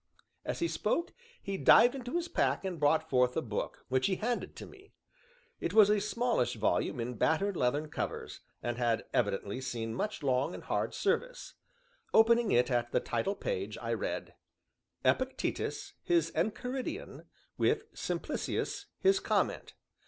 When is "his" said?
2.15-2.27, 16.01-16.31, 18.97-19.19